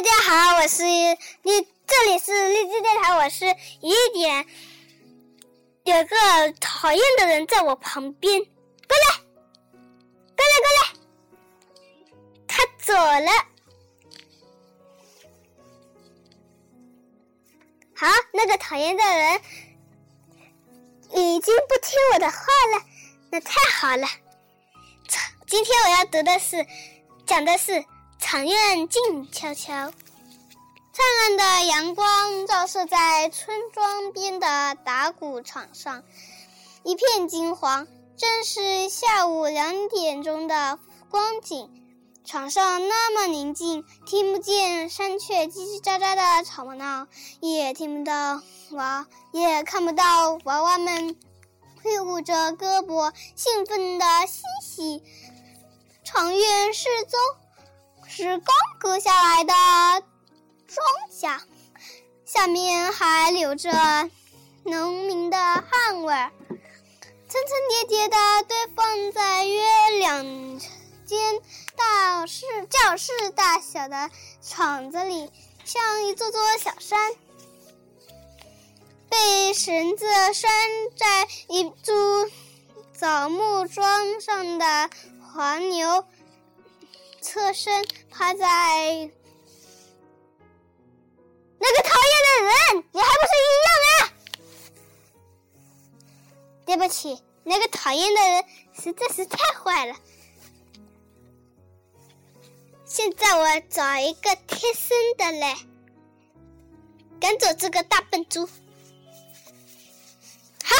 [0.00, 3.44] 大家好，我是荔，这里是荔枝电台，我是
[3.82, 4.46] 一点。
[5.84, 9.18] 有个讨厌的人在我旁边，过来，
[10.38, 10.88] 过来，过来。
[12.48, 13.30] 他走了。
[17.94, 19.38] 好，那个讨厌的人
[21.10, 22.38] 已经不听我的话
[22.74, 22.82] 了，
[23.30, 24.08] 那太好了。
[25.46, 26.66] 今天我要读的是，
[27.26, 27.84] 讲的是
[28.20, 29.72] 场院静悄悄。
[29.72, 36.04] 灿烂的阳光照射在村庄边的打谷场上，
[36.84, 40.78] 一片金黄，正是下午两点钟的
[41.08, 41.68] 光景。
[42.24, 47.08] 场上那么宁静，听不见山雀叽叽喳喳的吵闹，
[47.40, 48.40] 也听不到
[48.72, 51.16] 娃，也看不到娃娃们
[51.82, 55.02] 挥舞着胳膊，兴奋的嬉戏。
[56.04, 57.18] 长院四周
[58.20, 59.54] 是刚割下来的。
[60.66, 61.40] 庄稼
[62.26, 63.70] 下面还留着
[64.62, 66.50] 农民的汗味儿，层
[67.30, 69.62] 层叠叠的堆放在约
[70.00, 70.58] 两
[71.06, 71.40] 间
[71.76, 74.10] 大室教室大小的
[74.42, 75.30] 厂子里，
[75.64, 77.14] 像一座座小山。
[79.08, 80.50] 被绳子拴
[80.94, 82.30] 在一株
[82.92, 84.90] 枣木桩上的
[85.32, 86.04] 黄牛，
[87.20, 89.10] 侧身趴在。
[91.62, 94.12] 那个讨厌的人，你还不是一样啊！
[96.64, 99.94] 对不起，那个讨厌的人实在是太坏了。
[102.86, 105.58] 现在我找一个贴身的来
[107.20, 108.46] 赶走这个大笨猪。
[110.64, 110.74] 好，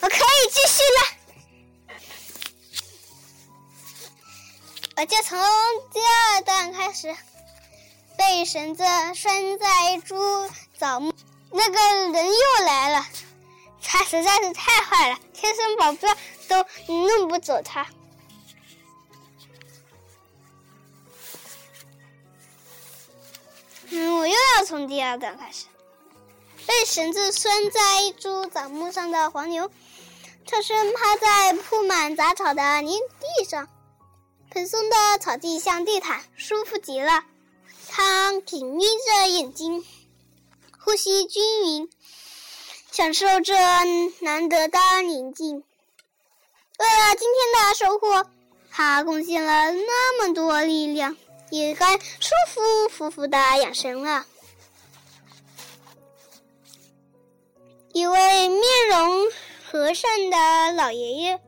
[0.00, 1.17] 我可以继续了。
[4.98, 5.38] 我就从
[5.92, 7.14] 第二段开始。
[8.16, 8.82] 被绳子
[9.14, 10.16] 拴在一株
[10.76, 11.14] 枣木，
[11.52, 11.78] 那个
[12.12, 13.06] 人又来了，
[13.80, 16.16] 他实在是太坏了，贴身保镖
[16.48, 17.86] 都弄不走他。
[23.90, 25.66] 嗯，我又要从第二段开始。
[26.66, 29.70] 被绳子拴在一株枣木上的黄牛，
[30.44, 33.26] 侧身趴在铺满杂草的泥地，
[34.58, 37.22] 蓬松的草地像地毯，舒服极了。
[37.88, 39.84] 他紧眯着眼睛，
[40.80, 41.88] 呼吸均匀，
[42.90, 43.54] 享受这
[44.18, 45.62] 难得的宁静。
[46.78, 48.28] 为了今天的收获，
[48.68, 51.16] 他贡献了那么多力量，
[51.50, 54.26] 也该舒舒服服的养生了。
[57.92, 59.26] 一位面容
[59.70, 61.40] 和善的老爷爷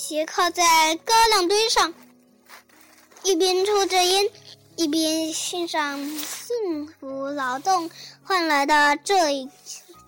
[0.00, 1.92] 斜靠在高粱堆上。
[3.22, 4.30] 一边抽着烟，
[4.76, 7.90] 一边欣赏幸福劳动
[8.24, 9.50] 换来的这一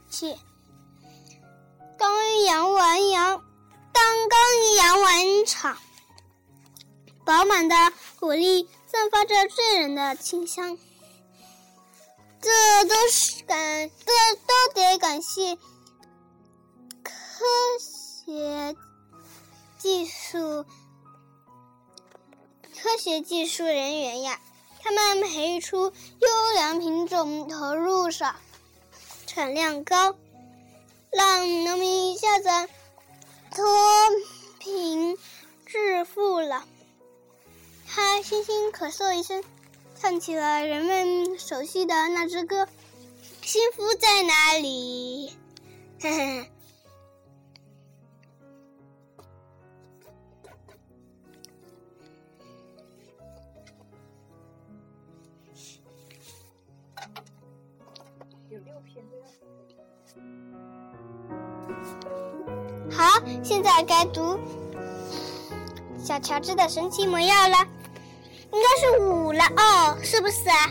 [0.09, 0.39] 切。
[1.99, 3.45] 刚养完羊，
[3.93, 4.39] 刚刚
[4.79, 5.77] 养完场，
[7.27, 7.77] 饱满的
[8.19, 10.79] 谷粒散发着醉人的清香。
[12.41, 12.51] 这
[12.89, 14.13] 都是感，这
[14.47, 15.55] 都得感谢
[17.05, 17.45] 科
[17.79, 18.75] 学
[19.83, 20.65] 技术。
[22.81, 24.41] 科学技术人员呀，
[24.81, 28.37] 他们培育出优良品种，投入少，
[29.27, 30.17] 产量高，
[31.11, 32.49] 让农民一下子
[33.51, 33.67] 脱
[34.61, 35.19] 贫
[35.67, 36.65] 致富了。
[37.89, 39.43] 他轻轻咳嗽一声，
[40.01, 42.69] 唱起了人们熟悉的那支歌
[43.43, 45.37] ：“幸福在哪里？”
[45.99, 46.49] 嘿嘿。
[62.91, 64.39] 好，现在该读
[66.03, 67.57] 小乔治的神奇魔药了，
[68.53, 70.69] 应该是五了哦，是不是啊？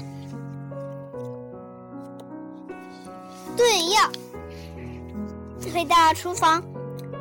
[3.57, 4.09] 对，药。
[5.73, 6.61] 回到厨房，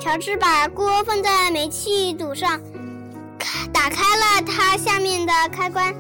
[0.01, 2.61] 乔治把锅放在煤气堵上，
[3.39, 5.95] 开打开了它下面的开关。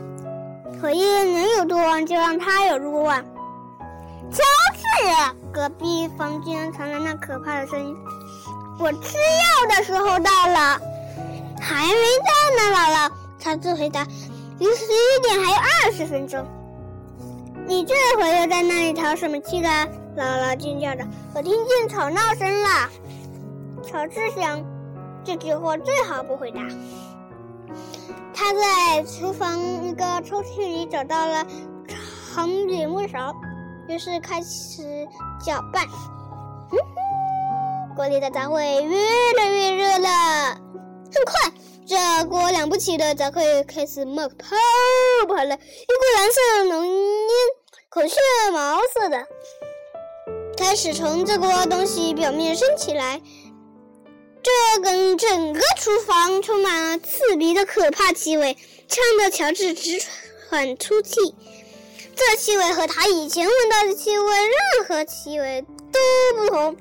[0.81, 3.25] 火焰能有多旺，就让它有多旺。
[4.33, 4.43] 乔
[4.75, 7.97] 治，隔壁房间传来那可怕的声音。
[8.79, 10.81] 我吃药的时候到了，
[11.61, 13.13] 还没到呢，姥姥。
[13.39, 14.07] 乔治回答
[14.59, 16.47] ：“离十一点还有二十分钟。”
[17.67, 19.69] 你这会又在那里淘什么气呢？
[20.17, 22.89] 姥姥尖叫着：“我听见吵闹声了。”
[23.83, 24.63] 乔治想，
[25.25, 26.61] 这句话最好不回答。
[28.35, 31.47] 他在厨房一个抽屉里找到了
[32.27, 33.35] 长柄木勺，
[33.91, 35.05] 于是开始
[35.45, 35.85] 搅拌。
[36.71, 40.55] 嗯哼，锅里的杂烩越来越热了，
[41.13, 41.53] 很快，
[41.85, 44.57] 这锅了不起的杂烩开始冒泡
[45.27, 47.29] 泡了，一股蓝色浓烟，
[47.89, 48.15] 孔雀
[48.53, 49.27] 毛色的，
[50.57, 53.21] 开始从这锅东西表面升起来。
[54.43, 59.99] 这跟整个厨房充满了刺鼻的可怕气味，呛得乔治直
[60.49, 61.35] 喘粗气。
[62.21, 65.99] 这气味和他以前闻到的气味，任何气味都
[66.37, 66.77] 不同。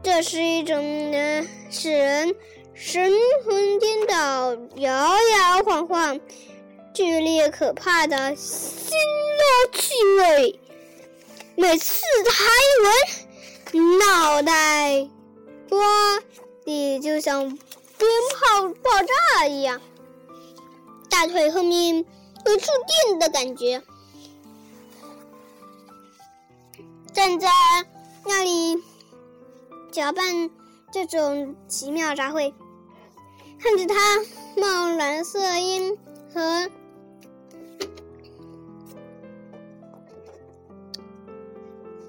[0.00, 2.36] 这是一种能使人
[2.72, 3.12] 神
[3.44, 6.20] 魂颠倒、摇摇晃晃、
[6.94, 10.60] 剧烈可怕的辛辣气味。
[11.56, 12.44] 每次他
[13.74, 15.08] 一闻，脑袋
[15.68, 15.78] 瓜。
[16.64, 19.82] 里就像鞭炮爆炸一样，
[21.10, 22.66] 大腿后面有触
[23.06, 23.82] 电的感觉。
[27.14, 27.48] 站在
[28.26, 28.82] 那里
[29.92, 30.50] 搅拌
[30.92, 32.52] 这种奇妙杂烩，
[33.60, 33.94] 看着它
[34.60, 35.96] 冒蓝色烟
[36.34, 36.68] 和……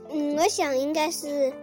[0.10, 1.54] 嗯，我想应该是。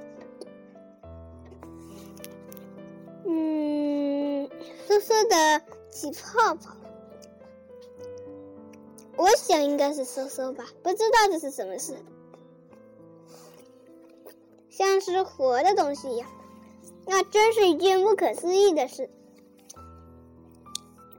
[3.25, 4.49] 嗯
[4.89, 6.77] 嗖嗖的起泡泡，
[9.17, 11.97] 我想应该是嗖嗖吧，不知道这是什么事，
[14.73, 16.29] 像是活的东西一样，
[17.07, 19.09] 那真是一件不可思议的事。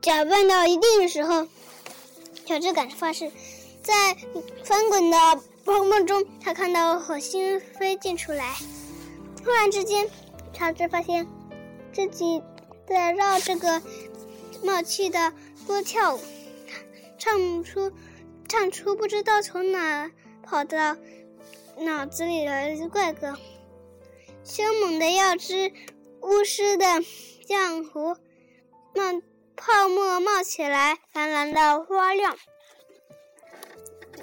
[0.02, 1.48] 搅拌到一定的时候，
[2.46, 3.32] 乔治赶发誓，
[3.84, 4.18] 在
[4.64, 5.18] 翻滚的
[5.64, 8.56] 泡沫中，他看到火星飞溅出来。
[9.44, 10.10] 突然之间，
[10.52, 11.28] 乔治发现
[11.94, 12.42] 自己。
[12.86, 13.82] 在绕这个
[14.62, 15.32] 冒气的
[15.66, 16.20] 锅跳舞，
[17.18, 17.90] 唱出
[18.50, 20.12] 唱出不知道从哪
[20.44, 20.98] 跑到
[21.78, 23.38] 脑子里来的怪歌。
[24.44, 25.72] 凶猛的要汁
[26.22, 26.86] 巫师的
[27.48, 28.16] 浆糊
[28.94, 29.22] 冒
[29.56, 32.36] 泡沫冒起来，蓝蓝的花亮，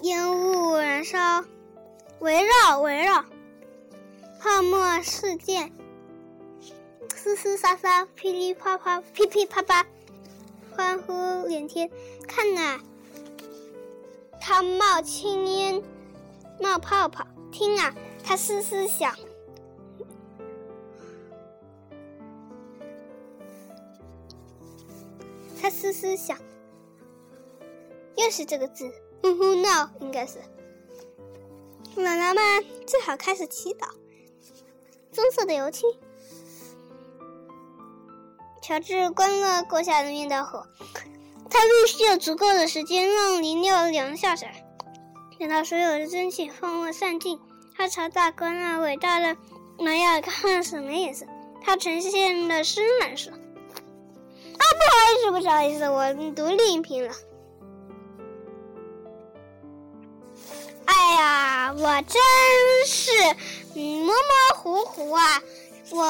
[0.02, 1.44] 烟雾燃烧，
[2.18, 3.24] 围绕围绕
[4.40, 5.72] 泡沫四溅。
[7.14, 9.86] 嘶嘶沙沙，噼里啪啪，噼噼啪啪，
[10.76, 11.12] 欢呼
[11.46, 11.90] 连天。
[12.26, 12.80] 看啊，
[14.40, 15.82] 它冒青烟，
[16.60, 17.26] 冒泡泡。
[17.50, 17.94] 听啊，
[18.24, 19.14] 它嘶嘶响，
[25.60, 26.38] 它嘶嘶响。
[28.16, 28.92] 又是这个字，
[29.22, 30.38] 呼呼闹，应该是。
[31.96, 33.88] 奶奶们最好开始祈祷。
[35.12, 35.86] 棕色的油漆。
[38.62, 40.66] 乔治关了锅下面的火，
[41.50, 44.69] 他必须有足够的时间让磷料凉下来。
[45.40, 47.40] 等到所有的蒸汽泡沫散尽，
[47.74, 49.38] 他朝大哥那伟大的
[49.78, 51.24] 麻药看什么颜色？
[51.64, 53.30] 它呈现的深蓝色。
[53.30, 57.14] 啊，不好意思，不好意思，我读另一篇了。
[60.84, 62.20] 哎呀，我真
[62.86, 63.10] 是
[63.72, 64.12] 模模
[64.58, 65.42] 糊糊啊！
[65.90, 66.04] 我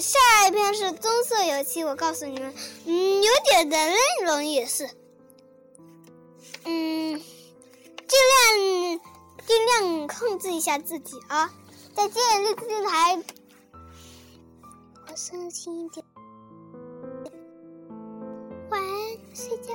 [0.00, 0.18] 下
[0.48, 2.52] 一篇是棕色油漆，我告诉你们，
[2.86, 4.90] 嗯，有点的内容也是，
[9.80, 11.50] 量控制一下自己啊！
[11.94, 13.22] 再见，绿色电台，
[15.08, 16.04] 我伤心一点，
[18.70, 19.72] 晚安，睡觉。